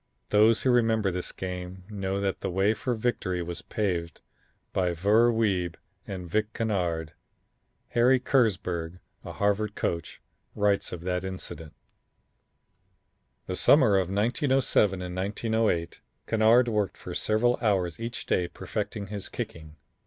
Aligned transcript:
Those 0.29 0.63
who 0.63 0.71
remember 0.71 1.11
this 1.11 1.31
game 1.31 1.83
know 1.87 2.19
that 2.19 2.41
the 2.41 2.49
way 2.49 2.73
for 2.73 2.95
victory 2.95 3.43
was 3.43 3.61
paved 3.61 4.19
by 4.73 4.93
Ver 4.93 5.31
Wiebe 5.31 5.75
and 6.07 6.27
Vic 6.27 6.53
Kennard. 6.53 7.13
Harry 7.89 8.19
Kersburg, 8.19 8.97
a 9.23 9.33
Harvard 9.33 9.75
coach, 9.75 10.19
writes 10.55 10.91
of 10.91 11.01
that 11.01 11.23
incident: 11.23 11.75
"The 13.45 13.55
summer 13.55 13.93
of 13.99 14.09
1907 14.09 15.03
and 15.03 15.15
1908, 15.15 16.01
Kennard 16.25 16.67
worked 16.67 16.97
for 16.97 17.13
several 17.13 17.59
hours 17.61 17.99
each 17.99 18.25
day 18.25 18.47
perfecting 18.47 19.05
his 19.05 19.29
kicking. 19.29 19.75